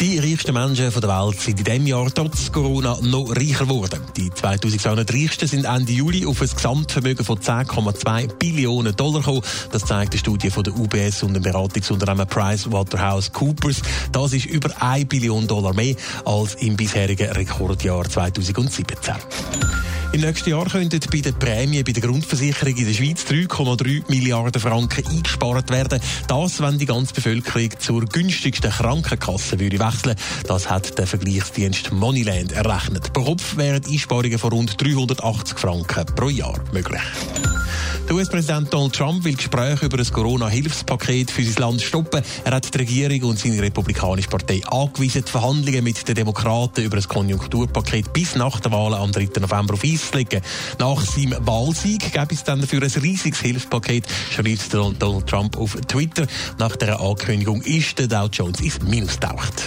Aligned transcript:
Die 0.00 0.16
reichsten 0.20 0.54
Menschen 0.54 0.92
der 0.92 1.08
Welt 1.08 1.40
sind 1.40 1.58
in 1.58 1.64
diesem 1.64 1.86
Jahr 1.88 2.08
trotz 2.14 2.52
Corona 2.52 2.96
noch 3.02 3.34
reicher 3.34 3.64
geworden. 3.64 4.00
Die 4.16 4.30
2200 4.30 5.12
Reichsten 5.12 5.48
sind 5.48 5.64
Ende 5.64 5.92
Juli 5.92 6.24
auf 6.24 6.40
ein 6.40 6.48
Gesamtvermögen 6.48 7.24
von 7.24 7.38
10,2 7.40 8.28
Billionen 8.34 8.94
Dollar 8.94 9.20
gekommen. 9.22 9.42
Das 9.72 9.86
zeigt 9.86 10.12
eine 10.12 10.20
Studie 10.20 10.50
von 10.50 10.62
der 10.62 10.76
UBS 10.76 11.24
und 11.24 11.34
dem 11.34 11.42
Beratungsunternehmen 11.42 12.28
PricewaterhouseCoopers. 12.28 13.82
Das 14.12 14.32
ist 14.32 14.46
über 14.46 14.70
1 14.80 15.08
Billion 15.08 15.48
Dollar 15.48 15.74
mehr 15.74 15.96
als 16.24 16.54
im 16.54 16.76
bisherigen 16.76 17.32
Rekordjahr 17.32 18.08
2017. 18.08 19.16
Im 20.18 20.24
nächsten 20.24 20.50
Jahr 20.50 20.68
könnten 20.68 20.98
bei 21.12 21.20
den 21.20 21.38
Prämien 21.38 21.84
bei 21.84 21.92
der 21.92 22.02
Grundversicherung 22.02 22.76
in 22.76 22.86
der 22.86 22.92
Schweiz 22.92 23.24
3,3 23.24 24.02
Milliarden 24.08 24.60
Franken 24.60 25.06
eingespart 25.06 25.70
werden. 25.70 26.00
Das, 26.26 26.60
wenn 26.60 26.76
die 26.76 26.86
ganze 26.86 27.14
Bevölkerung 27.14 27.70
zur 27.78 28.04
günstigsten 28.04 28.68
Krankenkasse 28.68 29.60
würde 29.60 29.78
wechseln. 29.78 30.16
Das 30.48 30.68
hat 30.68 30.98
der 30.98 31.06
Vergleichsdienst 31.06 31.92
Moneyland 31.92 32.50
errechnet. 32.50 33.12
Pro 33.12 33.26
Kopf 33.26 33.56
wären 33.56 33.84
Einsparungen 33.86 34.40
von 34.40 34.50
rund 34.50 34.82
380 34.82 35.56
Franken 35.56 36.06
pro 36.16 36.30
Jahr 36.30 36.58
möglich. 36.72 37.00
Der 38.08 38.16
US-Präsident 38.16 38.72
Donald 38.72 38.94
Trump 38.94 39.22
will 39.22 39.34
Gespräche 39.34 39.84
über 39.84 39.98
ein 39.98 40.10
Corona-Hilfspaket 40.10 41.30
für 41.30 41.44
sein 41.44 41.62
Land 41.62 41.82
stoppen. 41.82 42.22
Er 42.42 42.52
hat 42.52 42.72
die 42.72 42.78
Regierung 42.78 43.28
und 43.28 43.38
seine 43.38 43.60
Republikanische 43.60 44.30
Partei 44.30 44.62
angewiesen, 44.66 45.24
die 45.26 45.30
Verhandlungen 45.30 45.84
mit 45.84 46.08
den 46.08 46.14
Demokraten 46.14 46.84
über 46.84 46.96
ein 46.96 47.02
Konjunkturpaket 47.02 48.10
bis 48.14 48.34
nach 48.34 48.60
den 48.60 48.72
Wahlen 48.72 48.94
am 48.94 49.12
3. 49.12 49.28
November 49.40 49.74
auf 49.74 49.84
Eis 49.84 50.10
zu 50.10 50.16
legen. 50.16 50.40
Nach 50.78 50.98
seinem 51.02 51.46
Wahlsieg 51.46 52.10
gäbe 52.10 52.34
es 52.34 52.44
dann 52.44 52.62
dafür 52.62 52.82
ein 52.82 53.02
riesiges 53.02 53.40
Hilfspaket, 53.40 54.06
schreibt 54.30 54.72
Donald 54.72 55.26
Trump 55.26 55.58
auf 55.58 55.76
Twitter. 55.86 56.26
Nach 56.58 56.76
der 56.76 56.98
Ankündigung 56.98 57.60
ist 57.60 57.98
der 57.98 58.06
Dow 58.06 58.26
Jones 58.32 58.60
ins 58.60 58.80
Minus 58.80 59.20
taucht. 59.20 59.62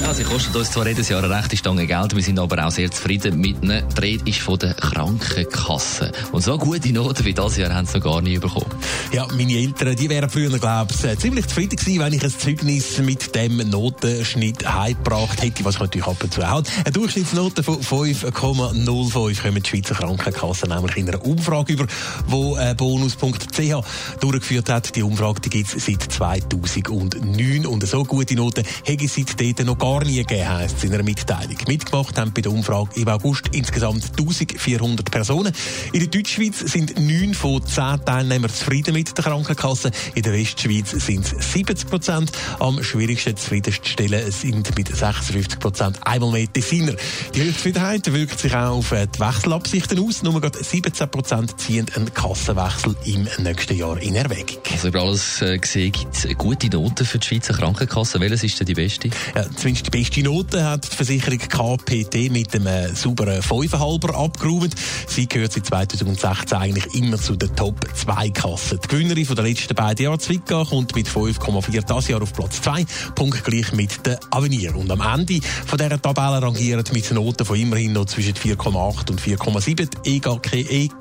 Ja, 0.00 0.14
sie 0.14 0.24
kostet 0.24 0.56
uns 0.56 0.70
zwar 0.70 0.86
jedes 0.86 1.08
Jahr 1.08 1.22
eine 1.22 1.34
rechte 1.34 1.56
Stange 1.56 1.86
Geld, 1.86 2.16
wir 2.16 2.22
sind 2.22 2.38
aber 2.38 2.66
auch 2.66 2.70
sehr 2.70 2.90
zufrieden 2.90 3.38
mit 3.38 3.62
einer 3.62 3.82
Dreh 3.82 4.18
ist 4.24 4.38
von 4.40 4.58
der 4.58 4.74
Krankenkasse. 4.74 6.10
Und 6.32 6.42
so 6.42 6.56
gute 6.56 6.92
Noten 6.92 7.24
wie 7.24 7.34
das 7.34 7.56
Jahr 7.56 7.74
haben 7.74 7.86
sie 7.86 7.98
noch 7.98 8.04
gar 8.04 8.22
nie 8.22 8.38
bekommen. 8.38 8.70
Ja, 9.12 9.26
meine 9.36 9.52
Eltern, 9.52 9.94
die 9.96 10.08
wären 10.08 10.30
früher, 10.30 10.58
glaube 10.58 10.92
ich, 10.92 11.18
ziemlich 11.18 11.46
zufrieden 11.46 11.76
gewesen, 11.76 12.00
wenn 12.00 12.12
ich 12.12 12.24
ein 12.24 12.30
Zeugnis 12.30 12.98
mit 12.98 13.34
dem 13.34 13.58
Notenschnitt 13.68 14.66
heimgebracht 14.66 15.42
hätte, 15.42 15.64
was 15.64 15.74
ich 15.74 15.80
natürlich 15.80 16.06
ab 16.06 16.22
und 16.22 16.32
zu 16.32 16.42
auch. 16.42 16.62
Eine 16.84 16.92
Durchschnittsnote 16.92 17.62
von 17.62 17.80
5,05 17.80 18.32
kommen 18.32 19.62
die 19.62 19.68
Schweizer 19.68 19.94
Krankenkassen 19.94 20.70
nämlich 20.70 20.96
in 20.96 21.08
einer 21.08 21.24
Umfrage 21.24 21.74
über, 21.74 21.86
wo 22.26 22.56
äh, 22.56 22.74
bonus.ch 22.74 24.20
durchgeführt 24.20 24.70
hat. 24.70 24.96
Die 24.96 25.02
Umfrage 25.02 25.40
die 25.40 25.50
gibt 25.50 25.74
es 25.74 25.84
seit 25.84 26.02
2009 26.02 27.66
und 27.66 27.86
so 27.86 28.04
gute 28.04 28.34
Noten 28.34 28.64
hätte 28.84 29.04
es 29.04 29.14
seitdem 29.40 29.66
noch 29.66 29.78
gar 29.78 30.04
nie 30.04 30.16
gegeben, 30.16 30.48
heisst 30.48 30.76
es 30.76 30.84
in 30.84 30.92
einer 30.92 31.02
Mitteilung. 31.02 31.56
Mitgemacht 31.66 32.18
haben 32.18 32.32
bei 32.34 32.42
der 32.42 32.52
Umfrage 32.52 33.00
im 33.00 33.08
August 33.08 33.48
insgesamt 33.52 34.04
1400 34.10 35.10
Personen. 35.10 35.52
In 35.94 36.00
der 36.00 36.08
Deutschschweiz 36.08 36.58
sind 36.58 36.98
neun 37.00 37.32
von 37.32 37.64
zehn 37.64 38.04
Teilnehmern 38.04 38.50
zufrieden 38.50 38.92
mit 38.92 39.16
der 39.16 39.24
Krankenkasse. 39.24 39.92
In 40.14 40.22
der 40.22 40.34
Westschweiz 40.34 40.90
sind 40.90 41.24
es 41.24 41.52
70 41.52 41.88
Prozent. 41.88 42.32
Am 42.58 42.82
schwierigsten 42.82 43.34
zufriedenstellen 43.34 44.30
sind 44.30 44.76
mit 44.76 44.94
56 44.94 45.58
Prozent 45.58 45.98
einmal 46.06 46.32
mehr 46.32 46.46
Designer. 46.46 46.92
Die 47.34 47.42
Höchstzufriedenheit 47.42 48.12
wirkt 48.12 48.40
sich 48.40 48.54
auch 48.54 48.76
auf 48.76 48.90
die 48.90 49.20
Wechselabsichten 49.20 50.06
aus. 50.06 50.22
Nur 50.22 50.38
gerade 50.38 50.62
17 50.62 51.10
Prozent 51.10 51.58
ziehen 51.58 51.86
einen 51.96 52.12
Kassenwechsel 52.12 52.94
im 53.06 53.26
nächsten 53.38 53.76
Jahr 53.76 53.98
in 54.02 54.16
Erwägung. 54.16 54.58
Also 54.70 54.88
über 54.88 55.00
alles 55.00 55.40
äh, 55.40 55.56
gesehen 55.56 55.92
gibt 55.92 56.14
es 56.14 56.28
gute 56.36 56.68
Noten 56.68 57.06
für 57.06 57.18
die 57.18 57.26
Schweizer 57.26 57.54
Krankenkasse. 57.54 58.20
Welches 58.20 58.44
ist 58.44 58.60
denn 58.60 58.66
die 58.66 58.74
beste? 58.74 59.08
Ja, 59.34 59.44
zumindest 59.56 59.86
die 59.86 59.90
beste 59.90 60.22
Note 60.22 60.64
hat 60.64 60.90
die 60.90 60.96
Versicherung 60.96 61.38
KPT 61.38 62.30
mit 62.30 62.54
einem 62.54 62.94
sauberen 62.94 63.40
5,5er 63.40 64.12
abgeräumt. 64.12 64.74
Sie 65.06 65.28
gehört 65.28 65.52
seit 65.52 65.66
2016 65.66 66.58
eigentlich 66.58 66.94
immer 66.94 67.16
zu 67.16 67.36
den 67.36 67.54
Top 67.54 67.86
2 67.94 68.30
Kassen. 68.30 68.80
Die 68.82 68.88
Gewinnerin 68.88 69.24
von 69.24 69.36
den 69.36 69.46
letzten 69.46 69.74
beiden 69.74 70.04
Jahren, 70.04 70.18
Zwickau, 70.18 70.64
kommt 70.64 70.94
mit 70.94 71.08
5,4 71.08 71.86
das 71.86 72.08
Jahr 72.08 72.22
auf 72.22 72.32
Platz 72.32 72.60
2, 72.62 72.84
punktgleich 73.14 73.72
mit 73.72 74.04
der 74.04 74.18
Avenir. 74.30 74.74
Und 74.76 74.90
am 74.90 75.00
Ende 75.00 75.40
von 75.66 75.78
dieser 75.78 76.00
Tabelle 76.00 76.42
rangieren 76.42 76.84
mit 76.92 77.10
Noten 77.12 77.44
von 77.44 77.56
immerhin 77.56 77.92
noch 77.92 78.06
zwischen 78.06 78.34
4,8 78.34 79.10
und 79.10 79.20
4,7 79.20 79.90
die 80.04 80.16
EGK, 80.16 80.52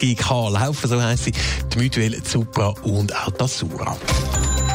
EGK 0.00 0.30
laufen, 0.50 0.88
so 0.88 1.00
heisst 1.02 1.24
sie, 1.24 1.32
die 1.72 1.78
Mutuelle, 1.78 2.18
Supra 2.24 2.68
und 2.82 3.14
auch 3.14 3.30
das 3.32 3.58
Sura. 3.58 3.96